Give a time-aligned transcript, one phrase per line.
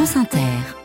[0.00, 0.79] France Inter.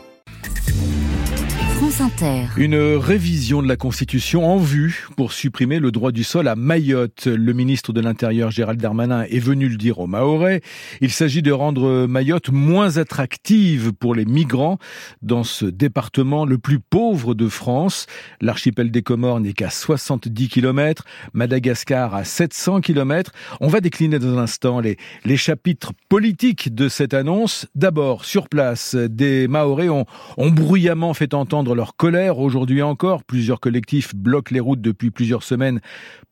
[2.58, 7.26] Une révision de la Constitution en vue pour supprimer le droit du sol à Mayotte.
[7.26, 10.60] Le ministre de l'Intérieur Gérald Darmanin est venu le dire aux Mahorais.
[11.00, 14.78] Il s'agit de rendre Mayotte moins attractive pour les migrants
[15.22, 18.06] dans ce département le plus pauvre de France.
[18.42, 23.32] L'archipel des Comores n'est qu'à 70 km, Madagascar à 700 km.
[23.60, 24.96] On va décliner dans un instant les,
[25.36, 27.66] chapitres politiques de cette annonce.
[27.74, 30.04] D'abord, sur place, des Mahorais ont
[30.50, 32.38] bruyamment fait entendre leur colère.
[32.38, 35.80] Aujourd'hui encore, plusieurs collectifs bloquent les routes depuis plusieurs semaines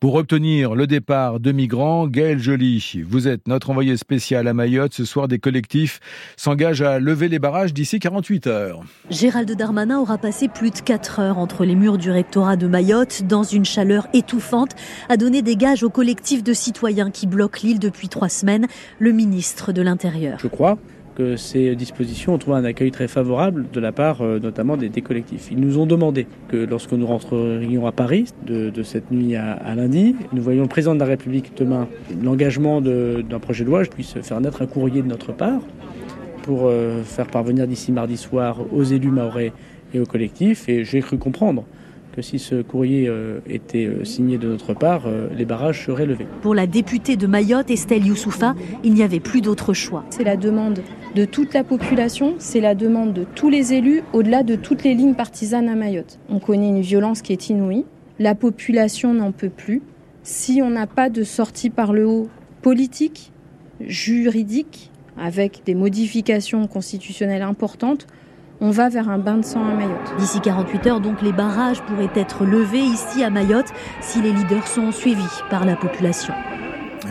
[0.01, 2.09] pour obtenir le départ de migrants.
[2.09, 4.95] Gaël Joly, vous êtes notre envoyé spécial à Mayotte.
[4.95, 6.01] Ce soir, des collectifs
[6.37, 8.81] s'engagent à lever les barrages d'ici 48 heures.
[9.11, 13.23] Gérald Darmanin aura passé plus de 4 heures entre les murs du rectorat de Mayotte
[13.23, 14.73] dans une chaleur étouffante,
[15.09, 18.67] à donner des gages aux collectifs de citoyens qui bloquent l'île depuis trois semaines,
[18.99, 20.39] le ministre de l'Intérieur.
[20.41, 20.79] Je crois
[21.15, 24.91] que ces dispositions ont trouvé un accueil très favorable de la part euh, notamment des,
[25.03, 25.49] collectifs.
[25.51, 30.17] Ils nous ont demandé que lorsque nous rentrerions à Paris de, cette nuit à, lundi,
[30.33, 31.89] nous voyons le président de la République demain
[32.23, 35.61] l'engagement d'un projet de loi, je puisse faire naître un courrier de notre part
[36.43, 39.53] pour euh, faire parvenir d'ici mardi soir aux élus maorais
[39.95, 40.69] et aux collectifs.
[40.69, 41.65] Et j'ai cru comprendre
[42.15, 46.07] que si ce courrier euh, était euh, signé de notre part, euh, les barrages seraient
[46.07, 46.27] levés.
[46.43, 50.05] Pour la députée de Mayotte, Estelle Youssoufa, il n'y avait plus d'autre choix.
[50.11, 50.81] C'est la demande
[51.17, 54.95] de toute la population, c'est la demande de tous les élus, au-delà de toutes les
[54.95, 56.21] lignes partisanes à Mayotte.
[56.29, 57.85] On connaît une violence qui est inouïe,
[58.21, 59.83] la population n'en peut plus.
[60.23, 62.29] Si on n'a pas de sortie par le haut
[62.63, 63.33] politique,
[63.81, 68.07] juridique, avec des modifications constitutionnelles importantes,
[68.61, 70.17] on va vers un bain de sang à Mayotte.
[70.19, 74.67] D'ici 48 heures, donc, les barrages pourraient être levés ici à Mayotte si les leaders
[74.67, 76.35] sont suivis par la population.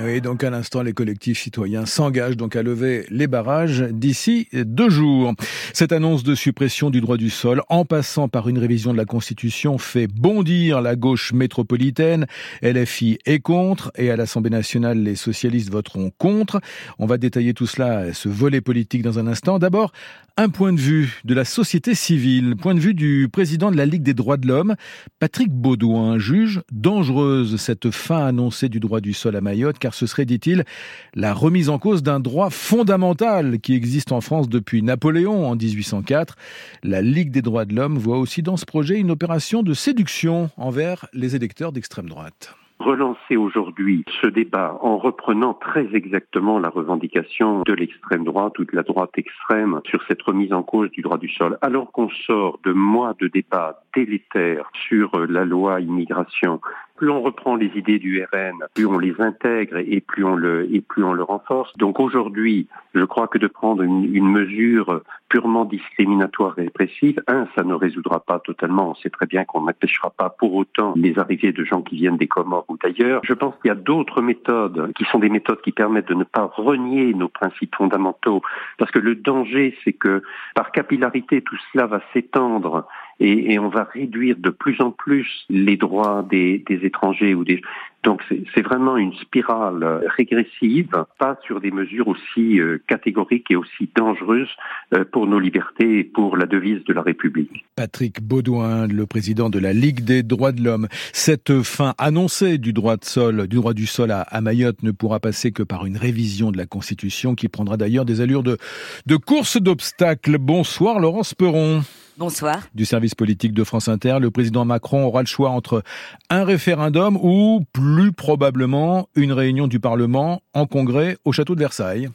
[0.02, 4.90] Oui, donc à l'instant, les collectifs citoyens s'engagent donc à lever les barrages d'ici deux
[4.90, 5.34] jours.
[5.72, 9.06] Cette annonce de suppression du droit du sol, en passant par une révision de la
[9.06, 12.26] Constitution, fait bondir la gauche métropolitaine.
[12.64, 16.60] LFI est contre et à l'Assemblée nationale, les socialistes voteront contre.
[16.98, 19.60] On va détailler tout cela, ce volet politique dans un instant.
[19.60, 19.92] D'abord,
[20.36, 23.86] un point de vue de la société civile, point de vue du président de la
[23.86, 24.76] Ligue des droits de l'homme,
[25.20, 30.08] Patrick Baudouin, juge dangereuse cette fin annoncée du droit du sol à Mayotte car ce
[30.08, 30.66] serait, dit-il,
[31.14, 36.36] la remise en cause d'un droit fondamental qui existe en France depuis Napoléon en 1804.
[36.82, 40.50] La Ligue des droits de l'homme voit aussi dans ce projet une opération de séduction
[40.58, 47.62] envers les électeurs d'extrême droite relancer aujourd'hui ce débat en reprenant très exactement la revendication
[47.66, 51.18] de l'extrême droite ou de la droite extrême sur cette remise en cause du droit
[51.18, 56.60] du sol, alors qu'on sort de mois de débats délétères sur la loi immigration,
[56.96, 60.74] plus on reprend les idées du RN, plus on les intègre et plus on le,
[60.74, 61.76] et plus on le renforce.
[61.78, 65.02] Donc aujourd'hui, je crois que de prendre une, une mesure
[65.34, 68.92] purement discriminatoire et répressive, un, ça ne résoudra pas totalement.
[68.92, 72.18] On sait très bien qu'on n'empêchera pas pour autant les arrivées de gens qui viennent
[72.18, 73.22] des Comores ou d'ailleurs.
[73.24, 76.24] Je pense qu'il y a d'autres méthodes qui sont des méthodes qui permettent de ne
[76.24, 78.44] pas renier nos principes fondamentaux.
[78.78, 80.22] Parce que le danger, c'est que
[80.54, 82.86] par capillarité, tout cela va s'étendre
[83.24, 87.62] et, on va réduire de plus en plus les droits des étrangers ou des
[88.04, 93.90] donc c'est vraiment une spirale régressive, pas sur des mesures aussi euh, catégoriques et aussi
[93.96, 94.50] dangereuses
[94.94, 97.66] euh, pour nos libertés et pour la devise de la République.
[97.76, 100.88] Patrick Baudouin, le président de la Ligue des droits de l'homme.
[101.14, 104.92] Cette fin annoncée du droit de sol, du droit du sol à, à, Mayotte ne
[104.92, 108.58] pourra passer que par une révision de la Constitution qui prendra d'ailleurs des allures de,
[109.06, 110.38] de course d'obstacles.
[110.38, 111.84] Bonsoir Laurence Peron.
[112.18, 112.60] Bonsoir.
[112.76, 115.82] Du service politique de France Inter, le président Macron aura le choix entre
[116.30, 122.10] un référendum ou plus probablement une réunion du Parlement en congrès au château de Versailles.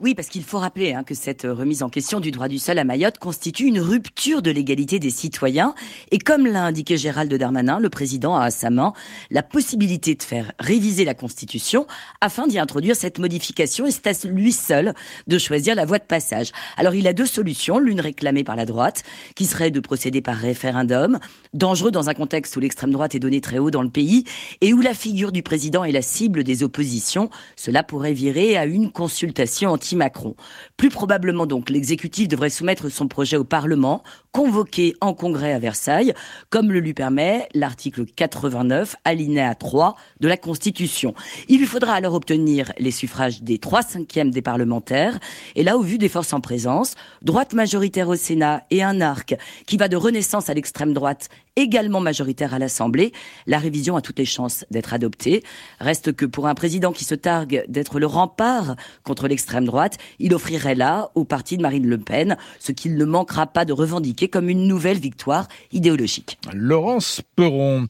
[0.00, 2.78] Oui, parce qu'il faut rappeler hein, que cette remise en question du droit du sol
[2.78, 5.74] à Mayotte constitue une rupture de l'égalité des citoyens.
[6.12, 8.92] Et comme l'a indiqué Gérald Darmanin, le président a à sa main
[9.32, 11.88] la possibilité de faire réviser la Constitution
[12.20, 13.86] afin d'y introduire cette modification.
[13.86, 14.94] Et c'est à lui seul
[15.26, 16.52] de choisir la voie de passage.
[16.76, 19.02] Alors il a deux solutions, l'une réclamée par la droite,
[19.34, 21.18] qui serait de procéder par référendum,
[21.54, 24.22] dangereux dans un contexte où l'extrême droite est donnée très haut dans le pays
[24.60, 27.30] et où la figure du président est la cible des oppositions.
[27.56, 30.34] Cela pourrait virer à une consultation anti Macron.
[30.76, 34.02] Plus probablement donc, l'exécutif devrait soumettre son projet au Parlement,
[34.32, 36.14] convoqué en congrès à Versailles,
[36.50, 41.14] comme le lui permet l'article 89, alinéa 3 de la Constitution.
[41.48, 45.18] Il lui faudra alors obtenir les suffrages des 3 cinquièmes des parlementaires,
[45.54, 49.36] et là, au vu des forces en présence, droite majoritaire au Sénat et un arc
[49.66, 53.12] qui va de renaissance à l'extrême droite également majoritaire à l'Assemblée,
[53.46, 55.42] la révision a toutes les chances d'être adoptée.
[55.80, 59.98] Reste que pour un président qui se targue d'être le rempart contre l'extrême droite.
[60.18, 63.72] Il offrirait là au parti de Marine Le Pen ce qu'il ne manquera pas de
[63.72, 66.38] revendiquer comme une nouvelle victoire idéologique.
[66.52, 67.86] Laurence Perron.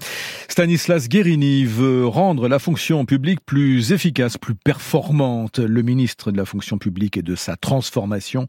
[0.48, 5.58] Stanislas Guérini veut rendre la fonction publique plus efficace, plus performante.
[5.58, 8.46] Le ministre de la fonction publique et de sa transformation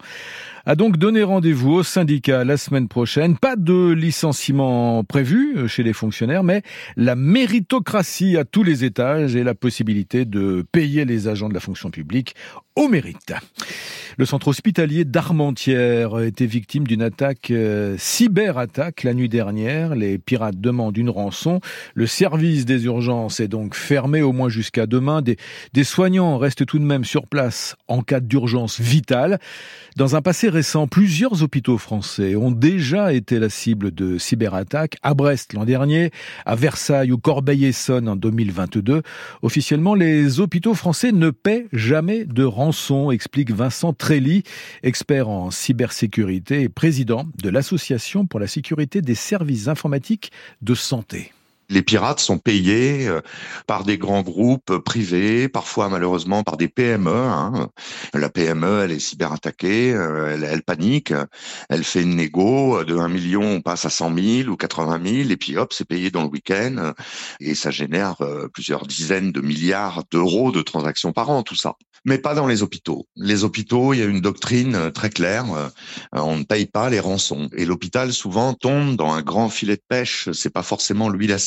[0.66, 3.38] a donc donné rendez-vous au syndicat la semaine prochaine.
[3.38, 6.64] Pas de licenciement prévu chez les fonctionnaires, mais
[6.98, 11.60] la méritocratie à tous les étages et la possibilité de payer les agents de la
[11.60, 12.36] fonction publique
[12.76, 13.34] au mérite.
[14.18, 17.52] Le centre hospitalier d'Armentières été victime d'une attaque
[17.98, 19.95] cyberattaque la nuit dernière.
[19.95, 21.60] Les pirates demandent une rançon.
[21.94, 25.21] Le service des urgences est donc fermé au moins jusqu'à demain.
[25.21, 25.38] Des,
[25.74, 29.39] des soignants restent tout de même sur place en cas d'urgence vitale.
[29.95, 34.98] Dans un passé récent, plusieurs hôpitaux français ont déjà été la cible de cyberattaques.
[35.01, 36.12] À Brest l'an dernier,
[36.45, 39.01] à Versailles ou Corbeil-Essonne en 2022.
[39.42, 44.44] Officiellement, les hôpitaux français ne paient jamais de rançon, explique Vincent Trelli,
[44.83, 51.33] expert en cybersécurité et président de l'Association pour la sécurité des services informatiques de santé
[51.69, 53.21] les pirates sont payés euh,
[53.67, 57.11] par des grands groupes privés, parfois malheureusement par des PME.
[57.11, 57.69] Hein.
[58.13, 61.13] La PME, elle est cyberattaquée, euh, elle, elle, panique,
[61.69, 65.29] elle fait une négo de 1 million, on passe à 100 000 ou 80 000,
[65.29, 66.94] et puis hop, c'est payé dans le week-end,
[67.39, 71.75] et ça génère euh, plusieurs dizaines de milliards d'euros de transactions par an, tout ça
[72.06, 73.07] mais pas dans les hôpitaux.
[73.16, 75.46] Les hôpitaux, il y a une doctrine très claire,
[76.13, 77.50] on ne paye pas les rançons.
[77.56, 81.38] Et l'hôpital, souvent, tombe dans un grand filet de pêche, c'est pas forcément lui la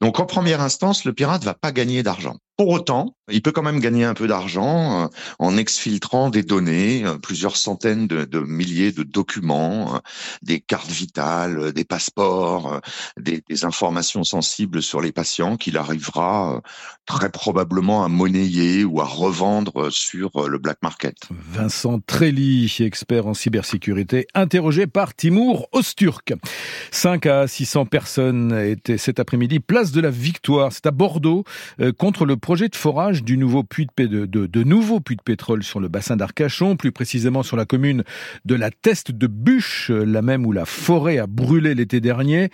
[0.00, 2.36] donc en première instance, le pirate va pas gagner d'argent.
[2.56, 5.06] Pour autant, il peut quand même gagner un peu d'argent euh,
[5.38, 9.98] en exfiltrant des données, euh, plusieurs centaines de, milliers de documents, euh,
[10.42, 12.80] des cartes vitales, des passeports,
[13.18, 16.60] des, informations sensibles sur les patients qu'il arrivera
[17.06, 21.14] très probablement à monnayer ou à revendre sur le black market.
[21.30, 26.32] Vincent Trelli, expert en cybersécurité, interrogé par Timour Osturk.
[26.90, 31.44] 5 à 600 personnes étaient cet après-midi place de la Victoire, c'est à Bordeaux,
[31.98, 35.88] contre le projet de forage du nouveau puits de, nouveaux puits de pétrole sur le
[35.88, 38.02] bassin d'Arcachon, plus précisément sur la commune
[38.44, 42.50] de la Teste de Bûche, la même où la forêt a brûlé l'été dernier.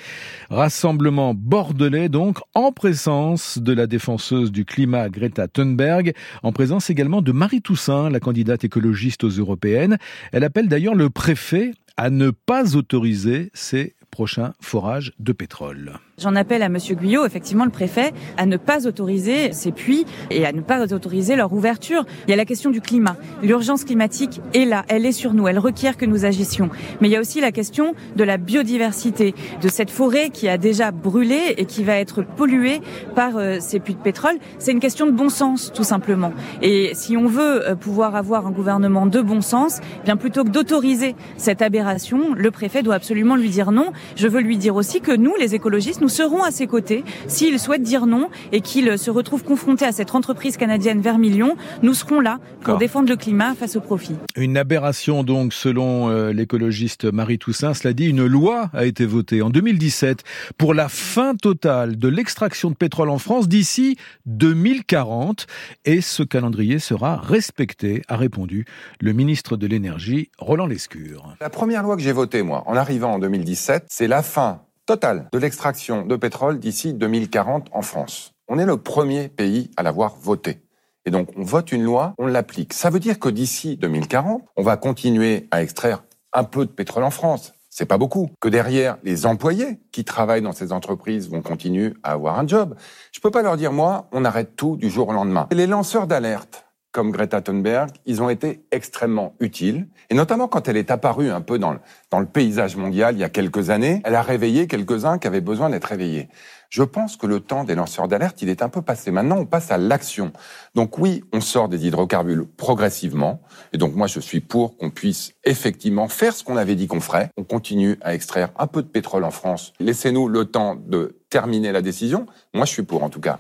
[0.51, 6.13] Rassemblement bordelais donc, en présence de la défenseuse du climat Greta Thunberg,
[6.43, 9.97] en présence également de Marie Toussaint, la candidate écologiste aux européennes.
[10.33, 15.99] Elle appelle d'ailleurs le préfet à ne pas autoriser ces prochains forages de pétrole.
[16.19, 16.77] J'en appelle à M.
[16.77, 21.37] Guyot, effectivement le préfet, à ne pas autoriser ces puits et à ne pas autoriser
[21.37, 22.05] leur ouverture.
[22.27, 23.17] Il y a la question du climat.
[23.43, 26.71] L'urgence climatique est là, elle est sur nous, elle requiert que nous agissions.
[27.01, 30.59] Mais il y a aussi la question de la biodiversité, de cette forêt qui a
[30.59, 32.81] déjà brûlé et qui va être polluée
[33.15, 34.39] par euh, ces puits de pétrole.
[34.59, 36.33] C'est une question de bon sens, tout simplement.
[36.63, 40.43] Et si on veut euh, pouvoir avoir un gouvernement de bon sens, eh bien plutôt
[40.43, 43.93] que d'autoriser cette aberration, le préfet doit absolument lui dire non.
[44.17, 47.05] Je veux lui dire aussi que nous, les écologistes, nous serons à ses côtés.
[47.27, 51.95] S'il souhaite dire non et qu'il se retrouve confronté à cette entreprise canadienne Vermilion, nous
[51.95, 54.17] serons là pour défendre le climat face au profit.
[54.37, 57.75] Une aberration donc selon euh, l'écologiste Marie Toussaint.
[57.75, 60.23] Cela dit, une loi a été votée en 2017
[60.57, 63.97] pour la fin totale de l'extraction de pétrole en France d'ici
[64.27, 65.47] 2040
[65.85, 68.65] et ce calendrier sera respecté, a répondu
[69.01, 71.35] le ministre de l'énergie Roland Lescure.
[71.41, 75.29] La première loi que j'ai votée moi en arrivant en 2017, c'est la fin Total
[75.31, 78.33] de l'extraction de pétrole d'ici 2040 en France.
[78.49, 80.63] On est le premier pays à l'avoir voté.
[81.05, 82.73] Et donc, on vote une loi, on l'applique.
[82.73, 87.05] Ça veut dire que d'ici 2040, on va continuer à extraire un peu de pétrole
[87.05, 87.53] en France.
[87.69, 88.31] C'est pas beaucoup.
[88.41, 92.75] Que derrière, les employés qui travaillent dans ces entreprises vont continuer à avoir un job.
[93.13, 95.49] Je peux pas leur dire, moi, on arrête tout du jour au lendemain.
[95.53, 96.65] les lanceurs d'alerte,
[96.99, 99.87] comme Greta Thunberg, ils ont été extrêmement utiles.
[100.11, 101.79] Et notamment quand elle est apparue un peu dans le,
[102.11, 105.41] dans le paysage mondial il y a quelques années, elle a réveillé quelques-uns qui avaient
[105.41, 106.29] besoin d'être réveillés.
[106.71, 109.13] Je pense que le temps des lanceurs d'alerte, il est un peu passé.
[109.13, 110.33] Maintenant, on passe à l'action.
[110.75, 113.43] Donc oui, on sort des hydrocarbures progressivement.
[113.73, 116.99] Et donc moi, je suis pour qu'on puisse effectivement faire ce qu'on avait dit qu'on
[116.99, 117.31] ferait.
[117.37, 119.73] On continue à extraire un peu de pétrole en France.
[119.79, 122.27] Laissez-nous le temps de terminer la décision.
[122.55, 123.39] Moi, je suis pour en tout cas.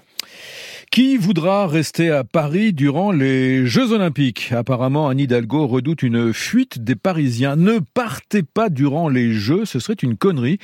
[0.90, 4.52] Qui voudra rester à Paris durant les Jeux Olympiques?
[4.52, 7.56] Apparemment, Anne Hidalgo redoute une fuite des Parisiens.
[7.56, 10.58] Ne partez pas durant les Jeux, ce serait une connerie.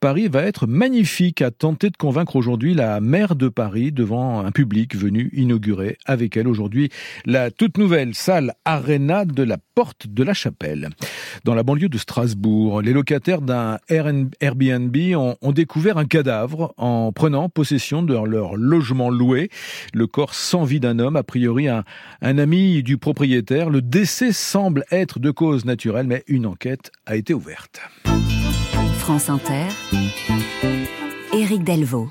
[0.00, 4.50] Paris va être magnifique, à tenter de convaincre aujourd'hui la maire de Paris devant un
[4.50, 6.90] public venu inaugurer avec elle aujourd'hui
[7.24, 10.90] la toute nouvelle salle Arena de la Porte de la Chapelle.
[11.44, 17.12] Dans la banlieue de Strasbourg, les locataires d'un Airbnb ont, ont découvert un cadavre en
[17.12, 19.50] prenant possession de leur logement loué.
[19.92, 21.84] Le corps sans vie d'un homme, a priori un,
[22.20, 23.70] ami du propriétaire.
[23.70, 27.80] Le décès semble être de cause naturelle, mais une enquête a été ouverte.
[28.98, 29.64] France Inter.
[31.38, 32.08] Éric Delvaux.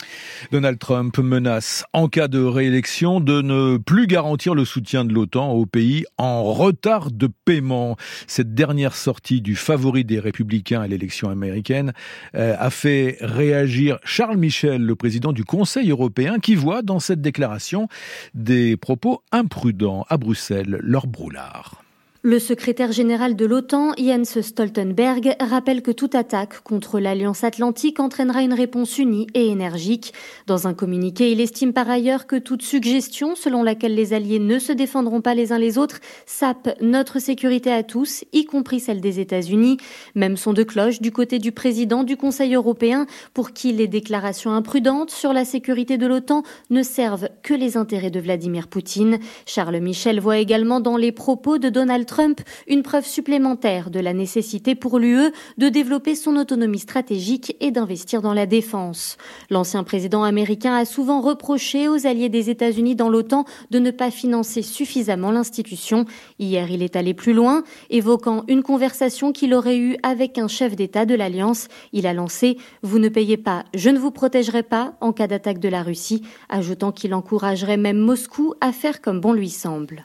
[0.54, 5.52] Donald Trump menace, en cas de réélection, de ne plus garantir le soutien de l'OTAN
[5.52, 7.98] au pays en retard de paiement.
[8.26, 11.92] Cette dernière sortie du favori des républicains à l'élection américaine
[12.36, 17.22] euh, a fait réagir Charles Michel, le président du Conseil européen, qui voit dans cette
[17.22, 17.90] déclaration
[18.34, 21.84] des propos imprudents à Bruxelles, leur brouillard.
[22.30, 28.42] Le secrétaire général de l'OTAN, Jens Stoltenberg, rappelle que toute attaque contre l'Alliance atlantique entraînera
[28.42, 30.14] une réponse unie et énergique.
[30.46, 34.60] Dans un communiqué, il estime par ailleurs que toute suggestion selon laquelle les alliés ne
[34.60, 39.00] se défendront pas les uns les autres sape notre sécurité à tous, y compris celle
[39.00, 39.78] des États-Unis.
[40.14, 44.52] Même son de cloche du côté du président du Conseil européen, pour qui les déclarations
[44.52, 49.18] imprudentes sur la sécurité de l'OTAN ne servent que les intérêts de Vladimir Poutine.
[49.46, 54.00] Charles Michel voit également dans les propos de Donald Trump Trump une preuve supplémentaire de
[54.00, 59.18] la nécessité pour l'UE de développer son autonomie stratégique et d'investir dans la défense.
[59.52, 64.10] L'ancien président américain a souvent reproché aux alliés des États-Unis dans l'OTAN de ne pas
[64.10, 66.06] financer suffisamment l'institution.
[66.40, 70.76] Hier, il est allé plus loin, évoquant une conversation qu'il aurait eue avec un chef
[70.76, 71.68] d'État de l'Alliance.
[71.94, 75.60] Il a lancé Vous ne payez pas, je ne vous protégerai pas en cas d'attaque
[75.60, 80.02] de la Russie, ajoutant qu'il encouragerait même Moscou à faire comme bon lui semble.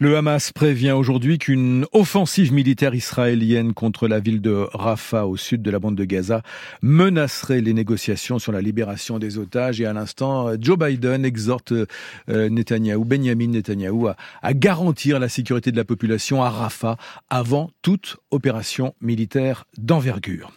[0.00, 5.60] Le Hamas prévient aujourd'hui qu'une offensive militaire israélienne contre la ville de Rafah au sud
[5.60, 6.40] de la bande de Gaza
[6.80, 9.78] menacerait les négociations sur la libération des otages.
[9.78, 15.76] Et à l'instant, Joe Biden exhorte euh, Netanyahou, Benjamin Netanyahou, à, garantir la sécurité de
[15.76, 16.96] la population à Rafah
[17.28, 20.50] avant toute opération militaire d'envergure.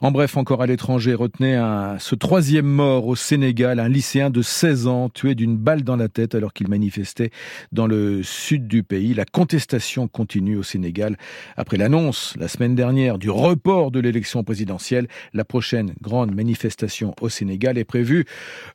[0.00, 1.60] En bref, encore à l'étranger, retenez
[1.98, 6.08] ce troisième mort au Sénégal, un lycéen de 16 ans tué d'une balle dans la
[6.08, 7.30] tête alors qu'il manifestait
[7.72, 9.12] dans le sud du pays.
[9.12, 11.16] La contestation continue au Sénégal
[11.56, 15.08] après l'annonce la semaine dernière du report de l'élection présidentielle.
[15.32, 18.26] La prochaine grande manifestation au Sénégal est prévue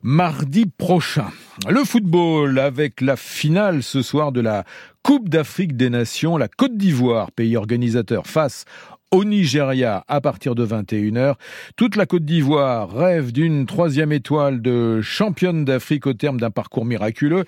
[0.02, 1.28] mardi prochain.
[1.70, 4.64] Le football avec la finale ce soir de la
[5.04, 8.64] Coupe d'Afrique des Nations, la Côte d'Ivoire, pays organisateur face
[9.10, 11.34] au Nigeria à partir de 21h.
[11.76, 16.84] Toute la Côte d'Ivoire rêve d'une troisième étoile de championne d'Afrique au terme d'un parcours
[16.84, 17.44] miraculeux.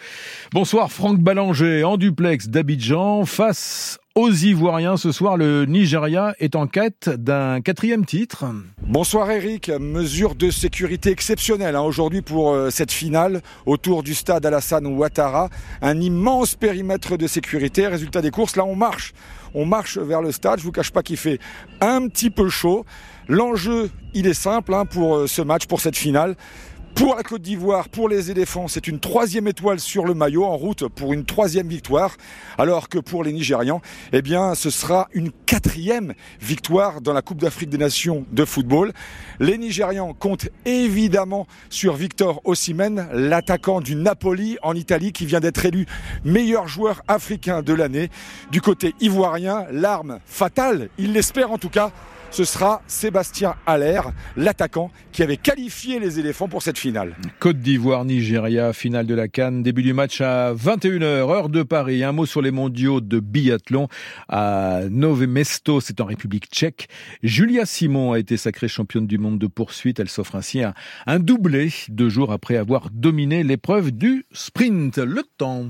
[0.52, 5.36] Bonsoir Franck Ballanger en duplex d'Abidjan face aux Ivoiriens ce soir.
[5.36, 8.44] Le Nigeria est en quête d'un quatrième titre.
[8.82, 14.44] Bonsoir Eric, mesure de sécurité exceptionnelle hein, aujourd'hui pour euh, cette finale autour du stade
[14.44, 15.50] Alassane Ouattara.
[15.82, 17.86] Un immense périmètre de sécurité.
[17.86, 19.12] Résultat des courses, là on marche.
[19.54, 20.58] On marche vers le stade.
[20.58, 21.38] Je vous cache pas qu'il fait
[21.80, 22.84] un petit peu chaud.
[23.28, 26.36] L'enjeu, il est simple hein, pour euh, ce match, pour cette finale.
[26.98, 30.56] Pour la Côte d'Ivoire, pour les éléphants, c'est une troisième étoile sur le maillot en
[30.56, 32.16] route pour une troisième victoire.
[32.58, 33.80] Alors que pour les Nigérians,
[34.12, 38.92] eh bien, ce sera une quatrième victoire dans la Coupe d'Afrique des Nations de football.
[39.38, 45.64] Les Nigérians comptent évidemment sur Victor Osimhen, l'attaquant du Napoli en Italie qui vient d'être
[45.64, 45.86] élu
[46.24, 48.10] meilleur joueur africain de l'année.
[48.50, 51.92] Du côté ivoirien, l'arme fatale, il l'espère en tout cas,
[52.30, 54.00] ce sera Sébastien Haller,
[54.36, 57.14] l'attaquant qui avait qualifié les éléphants pour cette finale.
[57.40, 62.04] Côte d'Ivoire, Nigeria, finale de la Cannes, début du match à 21h, heure de Paris.
[62.04, 63.88] Un mot sur les mondiaux de biathlon
[64.28, 66.88] à Nové Mesto, c'est en République tchèque.
[67.22, 70.00] Julia Simon a été sacrée championne du monde de poursuite.
[70.00, 70.60] Elle s'offre ainsi
[71.06, 74.98] un doublé deux jours après avoir dominé l'épreuve du sprint.
[74.98, 75.66] Le temps.